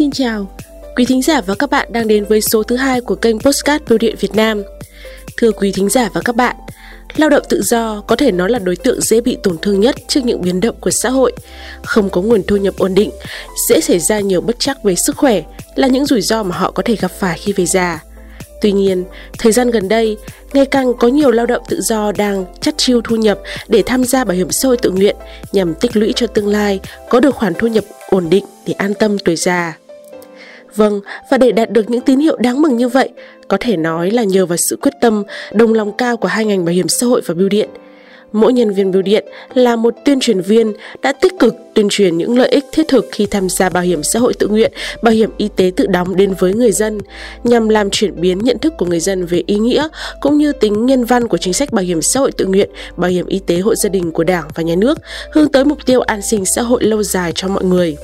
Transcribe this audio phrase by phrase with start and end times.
[0.00, 0.46] Xin chào,
[0.96, 3.84] quý thính giả và các bạn đang đến với số thứ hai của kênh Postcard
[3.88, 4.62] Bưu điện Việt Nam.
[5.36, 6.56] Thưa quý thính giả và các bạn,
[7.16, 9.94] lao động tự do có thể nói là đối tượng dễ bị tổn thương nhất
[10.08, 11.32] trước những biến động của xã hội.
[11.82, 13.10] Không có nguồn thu nhập ổn định,
[13.68, 15.42] dễ xảy ra nhiều bất chắc về sức khỏe
[15.74, 18.00] là những rủi ro mà họ có thể gặp phải khi về già.
[18.60, 19.04] Tuy nhiên,
[19.38, 20.16] thời gian gần đây,
[20.52, 23.38] ngày càng có nhiều lao động tự do đang chắt chiêu thu nhập
[23.68, 25.16] để tham gia bảo hiểm xã hội tự nguyện
[25.52, 28.94] nhằm tích lũy cho tương lai có được khoản thu nhập ổn định để an
[28.94, 29.79] tâm tuổi già.
[30.76, 33.10] Vâng, và để đạt được những tín hiệu đáng mừng như vậy,
[33.48, 36.64] có thể nói là nhờ vào sự quyết tâm, đồng lòng cao của hai ngành
[36.64, 37.68] bảo hiểm xã hội và bưu điện.
[38.32, 39.24] Mỗi nhân viên bưu điện
[39.54, 43.08] là một tuyên truyền viên đã tích cực tuyên truyền những lợi ích thiết thực
[43.12, 46.16] khi tham gia bảo hiểm xã hội tự nguyện, bảo hiểm y tế tự đóng
[46.16, 46.98] đến với người dân,
[47.44, 49.88] nhằm làm chuyển biến nhận thức của người dân về ý nghĩa
[50.20, 53.10] cũng như tính nhân văn của chính sách bảo hiểm xã hội tự nguyện, bảo
[53.10, 54.98] hiểm y tế hộ gia đình của Đảng và Nhà nước,
[55.32, 57.96] hướng tới mục tiêu an sinh xã hội lâu dài cho mọi người.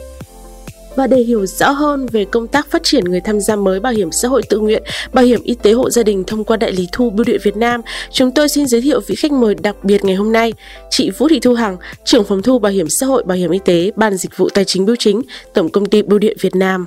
[0.97, 3.93] Và để hiểu rõ hơn về công tác phát triển người tham gia mới bảo
[3.93, 6.73] hiểm xã hội tự nguyện, bảo hiểm y tế hộ gia đình thông qua đại
[6.73, 7.81] lý thu Bưu điện Việt Nam,
[8.13, 10.53] chúng tôi xin giới thiệu vị khách mời đặc biệt ngày hôm nay,
[10.91, 13.59] chị Vũ Thị Thu Hằng, trưởng phòng thu bảo hiểm xã hội, bảo hiểm y
[13.65, 15.23] tế, Ban Dịch vụ Tài chính Bưu chính,
[15.55, 16.87] Tổng công ty Bưu điện Việt Nam.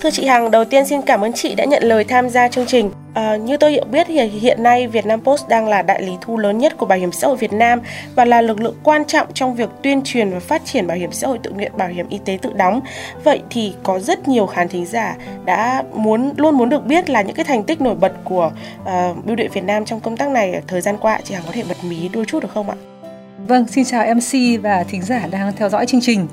[0.00, 2.66] Thưa chị Hằng, đầu tiên xin cảm ơn chị đã nhận lời tham gia chương
[2.66, 2.90] trình.
[3.14, 6.12] À, như tôi hiểu biết thì hiện nay Việt Nam Post đang là đại lý
[6.20, 7.80] thu lớn nhất của Bảo hiểm xã hội Việt Nam
[8.14, 11.12] và là lực lượng quan trọng trong việc tuyên truyền và phát triển bảo hiểm
[11.12, 12.80] xã hội tự nguyện, bảo hiểm y tế tự đóng.
[13.24, 17.22] Vậy thì có rất nhiều khán thính giả đã muốn luôn muốn được biết là
[17.22, 18.52] những cái thành tích nổi bật của
[18.84, 21.20] à, uh, Bưu điện Việt Nam trong công tác này thời gian qua.
[21.24, 22.76] Chị Hằng có thể bật mí đôi chút được không ạ?
[23.46, 26.28] Vâng, xin chào MC và thính giả đang theo dõi chương trình.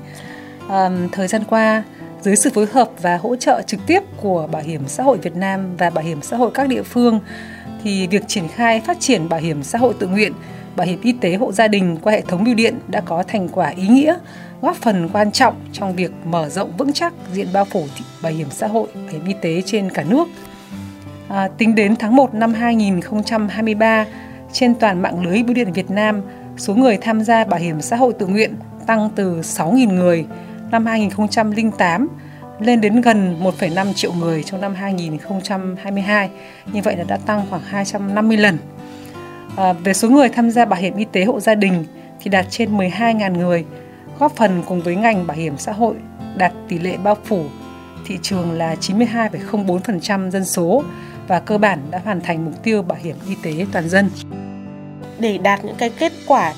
[0.68, 1.82] Um, thời gian qua,
[2.24, 5.36] dưới sự phối hợp và hỗ trợ trực tiếp của Bảo hiểm xã hội Việt
[5.36, 7.20] Nam và Bảo hiểm xã hội các địa phương
[7.82, 10.32] thì việc triển khai phát triển bảo hiểm xã hội tự nguyện,
[10.76, 13.48] bảo hiểm y tế hộ gia đình qua hệ thống bưu điện đã có thành
[13.48, 14.16] quả ý nghĩa,
[14.62, 17.86] góp phần quan trọng trong việc mở rộng vững chắc diện bao phủ
[18.22, 20.28] bảo hiểm xã hội, bảo hiểm y tế trên cả nước.
[21.28, 24.06] À, tính đến tháng 1 năm 2023,
[24.52, 26.22] trên toàn mạng lưới bưu điện Việt Nam,
[26.56, 28.54] số người tham gia bảo hiểm xã hội tự nguyện
[28.86, 30.26] tăng từ 6.000 người
[30.74, 32.08] năm 2008
[32.60, 36.30] lên đến gần 1,5 triệu người trong năm 2022.
[36.72, 38.58] Như vậy là đã tăng khoảng 250 lần.
[39.56, 41.84] À, về số người tham gia bảo hiểm y tế hộ gia đình
[42.20, 43.64] thì đạt trên 12.000 người,
[44.18, 45.94] góp phần cùng với ngành bảo hiểm xã hội
[46.36, 47.44] đạt tỷ lệ bao phủ
[48.06, 50.82] thị trường là 92,04% dân số
[51.28, 54.10] và cơ bản đã hoàn thành mục tiêu bảo hiểm y tế toàn dân.
[55.18, 56.52] Để đạt những cái kết quả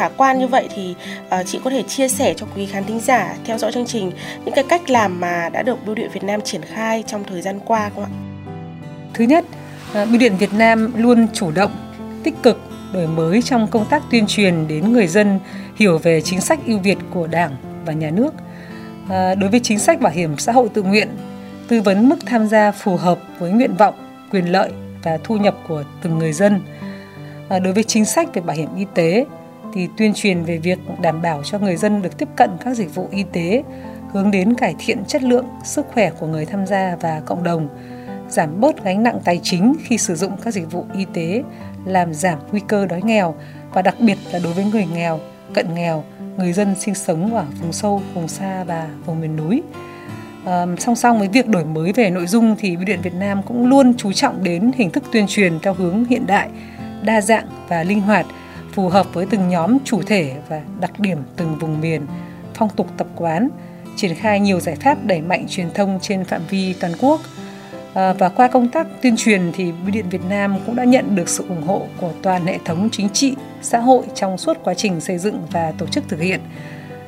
[0.00, 0.94] khả quan như vậy thì
[1.26, 4.12] uh, chị có thể chia sẻ cho quý khán thính giả theo dõi chương trình
[4.44, 7.42] những cái cách làm mà đã được Bưu điện Việt Nam triển khai trong thời
[7.42, 8.10] gian qua không ạ?
[9.14, 9.44] Thứ nhất,
[10.02, 11.70] uh, Bưu điện Việt Nam luôn chủ động,
[12.22, 12.60] tích cực
[12.92, 15.40] đổi mới trong công tác tuyên truyền đến người dân
[15.76, 17.56] hiểu về chính sách ưu việt của Đảng
[17.86, 18.34] và Nhà nước.
[19.08, 21.08] À, đối với chính sách bảo hiểm xã hội tự nguyện,
[21.68, 23.94] tư vấn mức tham gia phù hợp với nguyện vọng,
[24.32, 24.70] quyền lợi
[25.02, 26.60] và thu nhập của từng người dân.
[27.48, 29.26] À, đối với chính sách về bảo hiểm y tế,
[29.74, 32.94] thì tuyên truyền về việc đảm bảo cho người dân được tiếp cận các dịch
[32.94, 33.62] vụ y tế
[34.12, 37.68] hướng đến cải thiện chất lượng sức khỏe của người tham gia và cộng đồng
[38.28, 41.42] giảm bớt gánh nặng tài chính khi sử dụng các dịch vụ y tế
[41.84, 43.34] làm giảm nguy cơ đói nghèo
[43.72, 45.20] và đặc biệt là đối với người nghèo
[45.54, 46.04] cận nghèo
[46.36, 49.62] người dân sinh sống ở vùng sâu vùng xa và vùng miền núi.
[50.44, 53.42] À, song song với việc đổi mới về nội dung thì Bưu điện Việt Nam
[53.42, 56.48] cũng luôn chú trọng đến hình thức tuyên truyền theo hướng hiện đại,
[57.02, 58.26] đa dạng và linh hoạt
[58.72, 62.06] phù hợp với từng nhóm chủ thể và đặc điểm từng vùng miền,
[62.54, 63.48] phong tục tập quán,
[63.96, 67.20] triển khai nhiều giải pháp đẩy mạnh truyền thông trên phạm vi toàn quốc.
[67.94, 71.16] À, và qua công tác tuyên truyền thì Bưu điện Việt Nam cũng đã nhận
[71.16, 74.74] được sự ủng hộ của toàn hệ thống chính trị, xã hội trong suốt quá
[74.74, 76.40] trình xây dựng và tổ chức thực hiện,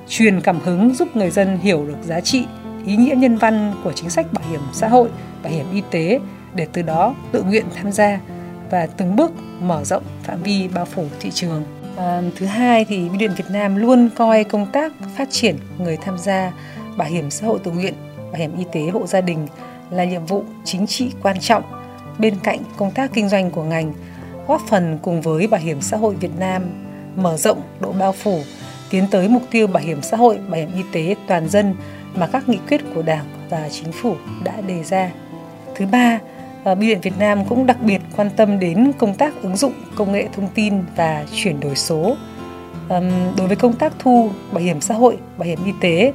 [0.08, 2.46] truyền cảm hứng giúp người dân hiểu được giá trị,
[2.86, 5.08] ý nghĩa nhân văn của chính sách bảo hiểm xã hội,
[5.42, 6.20] bảo hiểm y tế
[6.54, 8.20] để từ đó tự nguyện tham gia
[8.72, 11.64] và từng bước mở rộng phạm vi bao phủ thị trường.
[11.96, 15.96] À, thứ hai thì Bưu điện Việt Nam luôn coi công tác phát triển người
[15.96, 16.52] tham gia
[16.96, 19.46] bảo hiểm xã hội tự nguyện, bảo hiểm y tế hộ gia đình
[19.90, 21.62] là nhiệm vụ chính trị quan trọng
[22.18, 23.92] bên cạnh công tác kinh doanh của ngành,
[24.48, 26.62] góp phần cùng với bảo hiểm xã hội Việt Nam
[27.16, 28.40] mở rộng độ bao phủ,
[28.90, 31.74] tiến tới mục tiêu bảo hiểm xã hội, bảo hiểm y tế toàn dân
[32.14, 34.14] mà các nghị quyết của Đảng và Chính phủ
[34.44, 35.10] đã đề ra.
[35.74, 36.18] Thứ ba
[36.64, 39.72] Ờ, Bưu điện Việt Nam cũng đặc biệt quan tâm đến công tác ứng dụng
[39.94, 42.16] công nghệ thông tin và chuyển đổi số.
[43.36, 46.12] Đối với công tác thu bảo hiểm xã hội, bảo hiểm y tế,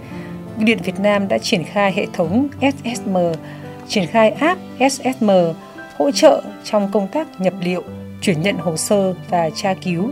[0.57, 3.17] Bưu điện Việt Nam đã triển khai hệ thống SSM,
[3.87, 5.29] triển khai app SSM
[5.97, 7.83] hỗ trợ trong công tác nhập liệu,
[8.21, 10.11] chuyển nhận hồ sơ và tra cứu.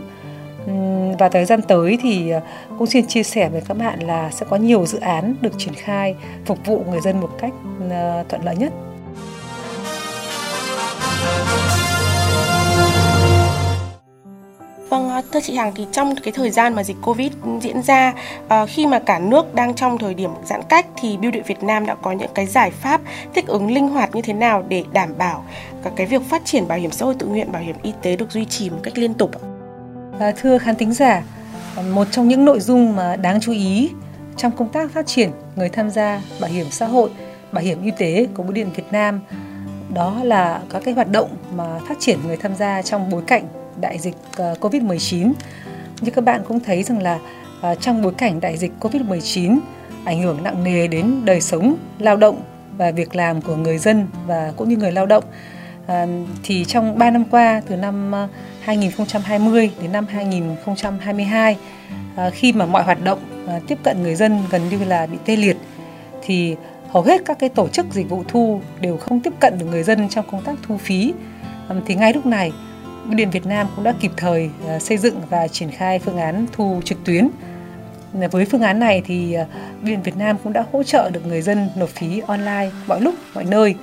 [1.18, 2.40] và thời gian tới thì ờ,
[2.78, 5.74] cũng xin chia sẻ với các bạn là sẽ có nhiều dự án được triển
[5.74, 7.52] khai phục vụ người dân một cách
[7.90, 8.72] ờ, thuận lợi nhất.
[15.36, 18.14] Thưa chị Hằng thì trong cái thời gian mà dịch Covid diễn ra,
[18.48, 21.62] ờ, khi mà cả nước đang trong thời điểm giãn cách thì Bưu điện Việt
[21.62, 23.00] Nam đã có những cái giải pháp
[23.34, 25.44] thích ứng linh hoạt như thế nào để đảm bảo
[25.84, 28.16] các cái việc phát triển bảo hiểm xã hội tự nguyện, bảo hiểm y tế
[28.16, 29.42] được duy trì một cách liên tục ạ?
[30.18, 31.22] À, thưa khán thính giả,
[31.92, 33.90] một trong những nội dung mà đáng chú ý
[34.36, 37.10] trong công tác phát triển người tham gia bảo hiểm xã hội,
[37.52, 39.20] bảo hiểm y tế của Bưu điện Việt Nam
[39.94, 43.65] đó là các cái hoạt động mà phát triển người tham gia trong bối cảnh
[43.80, 45.32] đại dịch ờ, Covid-19.
[46.00, 47.18] Như các bạn cũng thấy rằng là
[47.60, 49.58] ờ, trong bối cảnh đại dịch Covid-19
[50.04, 52.42] ảnh hưởng nặng nề đến đời sống, lao động
[52.76, 55.24] và việc làm của người dân và cũng như người lao động
[55.86, 56.06] ờ,
[56.42, 58.12] thì trong 3 năm qua từ năm
[58.60, 61.56] 2020 đến năm 2022
[62.16, 65.18] à, khi mà mọi hoạt động à, tiếp cận người dân gần như là bị
[65.24, 65.56] tê liệt
[66.22, 66.56] thì
[66.88, 69.82] hầu hết các cái tổ chức dịch vụ thu đều không tiếp cận được người
[69.82, 71.12] dân trong công tác thu phí
[71.86, 72.52] thì ngay lúc này
[73.06, 76.16] Bưu điện Việt Nam cũng đã kịp thời ờ, xây dựng và triển khai phương
[76.16, 77.28] án thu trực tuyến.
[78.30, 79.46] Với phương án này thì ờ,
[79.80, 83.00] Bưu điện Việt Nam cũng đã hỗ trợ được người dân nộp phí online mọi
[83.00, 83.74] lúc, mọi nơi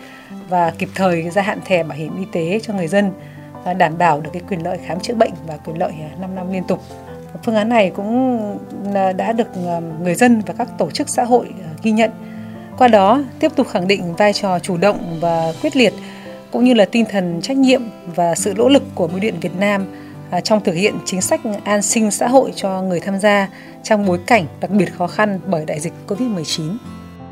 [0.49, 3.11] và kịp thời gia hạn thẻ bảo hiểm y tế cho người dân
[3.77, 6.53] đảm bảo được cái quyền lợi khám chữa bệnh và quyền lợi à, 5 năm
[6.53, 6.83] liên tục.
[7.43, 8.39] Phương án này cũng
[8.93, 9.47] ờ, đã được
[10.01, 11.53] người dân và các tổ chức xã hội
[11.83, 12.11] ghi nhận.
[12.77, 15.93] Qua đó tiếp tục khẳng định vai trò chủ động và quyết liệt
[16.53, 17.81] cũng như là tinh thần trách nhiệm
[18.15, 19.85] và sự nỗ lực của Bưu điện Việt Nam
[20.44, 23.47] trong thực hiện chính sách an sinh xã hội cho người tham gia
[23.83, 26.77] trong bối cảnh đặc biệt khó khăn bởi đại dịch Covid-19.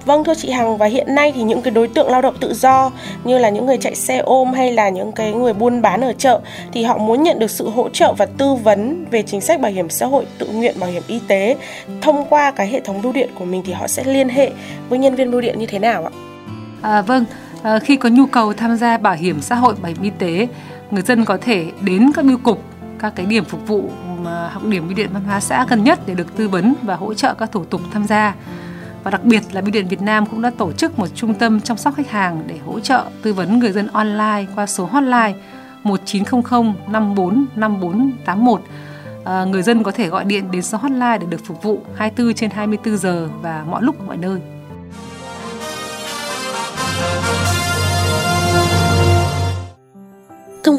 [0.06, 2.53] Vâng thưa chị Hằng và hiện nay thì những cái đối tượng lao động tự
[2.53, 2.91] do
[3.23, 6.13] như là những người chạy xe ôm hay là những cái người buôn bán ở
[6.13, 6.41] chợ
[6.73, 9.71] thì họ muốn nhận được sự hỗ trợ và tư vấn về chính sách bảo
[9.71, 11.56] hiểm xã hội tự nguyện bảo hiểm y tế
[12.01, 14.51] thông qua cái hệ thống bưu điện của mình thì họ sẽ liên hệ
[14.89, 16.12] với nhân viên bưu điện như thế nào ạ?
[16.81, 17.25] À, vâng,
[17.63, 20.47] à, khi có nhu cầu tham gia bảo hiểm xã hội bảo hiểm y tế,
[20.91, 22.63] người dân có thể đến các bưu cục,
[22.99, 23.89] các cái điểm phục vụ
[24.23, 26.95] mà học điểm bưu điện văn hóa xã gần nhất để được tư vấn và
[26.95, 28.35] hỗ trợ các thủ tục tham gia.
[29.03, 31.61] Và đặc biệt là Bưu điện Việt Nam cũng đã tổ chức một trung tâm
[31.61, 35.33] chăm sóc khách hàng để hỗ trợ tư vấn người dân online qua số hotline
[35.83, 38.61] 1900 54 5481.
[39.25, 42.33] À, người dân có thể gọi điện đến số hotline để được phục vụ 24
[42.33, 44.39] trên 24 giờ và mọi lúc mọi nơi.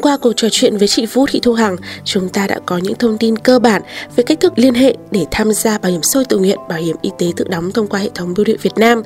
[0.03, 2.95] Qua cuộc trò chuyện với chị Vũ Thị Thu Hằng, chúng ta đã có những
[2.95, 3.83] thông tin cơ bản
[4.17, 6.79] về cách thức liên hệ để tham gia bảo hiểm xã hội tự nguyện, bảo
[6.79, 9.03] hiểm y tế tự đóng thông qua hệ thống bưu điện Việt Nam.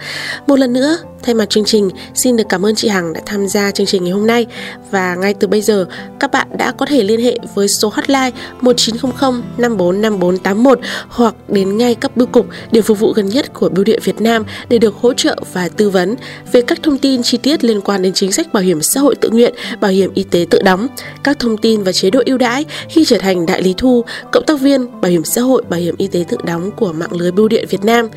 [0.47, 3.49] Một lần nữa, thay mặt chương trình, xin được cảm ơn chị Hằng đã tham
[3.49, 4.47] gia chương trình ngày hôm nay
[4.91, 5.87] và ngay từ bây giờ,
[6.21, 10.79] các bạn đã có thể liên hệ với số hotline 1900 545481
[11.09, 14.21] hoặc đến ngay các bưu cục điểm phục vụ gần nhất của Bưu điện Việt
[14.21, 16.15] Nam để được hỗ trợ và tư vấn
[16.53, 19.15] về các thông tin chi tiết liên quan đến chính sách bảo hiểm xã hội
[19.15, 20.86] tự nguyện, bảo hiểm y tế tự đóng,
[21.25, 24.45] các thông tin và chế độ ưu đãi khi trở thành đại lý thu, cộng
[24.47, 27.33] tác viên, bảo hiểm xã hội, bảo hiểm y tế tự đóng của mạng lưới
[27.33, 28.09] bưu điện Việt Nam.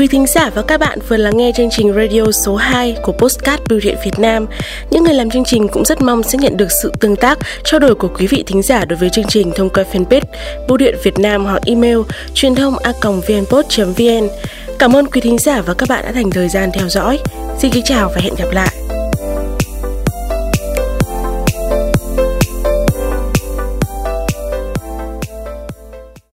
[0.00, 3.12] Quý thính giả và các bạn vừa lắng nghe chương trình radio số 2 của
[3.12, 4.46] Postcard Bưu điện Việt Nam.
[4.90, 7.80] Những người làm chương trình cũng rất mong sẽ nhận được sự tương tác, trao
[7.80, 10.20] đổi của quý vị thính giả đối với chương trình thông qua fanpage
[10.68, 11.98] Bưu điện Việt Nam hoặc email
[12.34, 14.28] truyền thông a vnpost.vn.
[14.80, 17.18] Cảm ơn quý thính giả và các bạn đã dành thời gian theo dõi.
[17.58, 18.79] Xin kính chào và hẹn gặp lại.